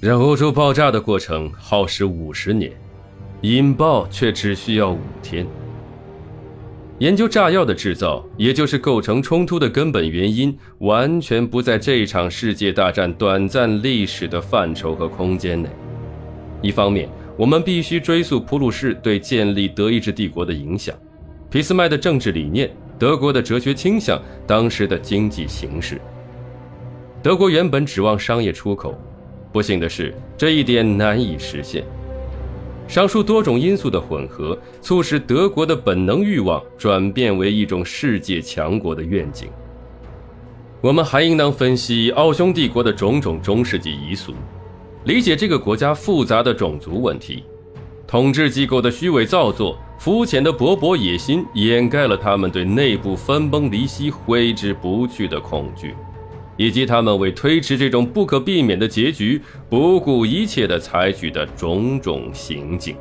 [0.00, 2.70] 让欧洲爆炸的过程耗时五十年，
[3.40, 5.44] 引爆却只需要五天。
[7.00, 15.68] 研究炸药的制造，也就是构成冲突的根本原因，完全不在这场世界大战短暂历史的范畴和空间内。
[16.62, 20.94] 一方面，我们必须追溯普鲁士对建立德意志帝国的影响，
[21.50, 22.70] 俾斯麦的政治理念，
[23.00, 26.00] 德国的哲学倾向，当时的经济形势。
[27.20, 28.96] 德国原本指望商业出口，
[29.58, 31.82] 不幸的是，这一点难以实现。
[32.86, 39.48] 上述多种因素的混合，促使德国的本能欲望转变为一种世界强国的愿景。
[40.80, 44.32] 我们还应当分析奥匈帝国的种种中世纪遗俗，
[45.06, 47.42] 理解这个国家复杂的种族问题。
[48.06, 55.96] 统治机构的虚伪造作、肤浅的勃勃野心，掩盖了他们对内部分崩离析挥之不去的恐惧。
[56.58, 59.40] 以及他们为推迟这种不可避免的结局，
[59.70, 62.94] 不顾一切的采取的种种行径。